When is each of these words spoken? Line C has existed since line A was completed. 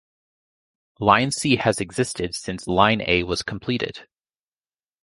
Line 0.99 1.29
C 1.29 1.57
has 1.57 1.79
existed 1.79 2.33
since 2.33 2.65
line 2.65 3.03
A 3.07 3.21
was 3.21 3.43
completed. 3.43 4.07